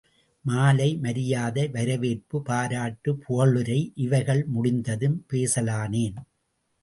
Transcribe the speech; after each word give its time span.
மாலை, 0.45 0.97
மரியாதை 0.97 1.67
வரவேற்பு 1.67 2.41
பாராட்டு 2.41 3.11
புகழுரை 3.17 3.91
இவைகள் 3.95 4.45
முடிந்ததும் 4.47 5.25
பேசலானேன். 5.33 6.17